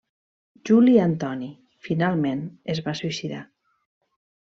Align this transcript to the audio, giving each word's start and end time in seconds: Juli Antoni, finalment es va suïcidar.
Juli 0.69 0.95
Antoni, 1.01 1.49
finalment 1.87 2.41
es 2.75 2.81
va 2.87 2.95
suïcidar. 3.01 3.43